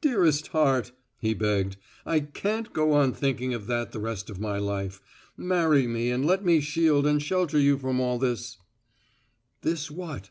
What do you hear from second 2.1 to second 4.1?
can't go on thinking of that the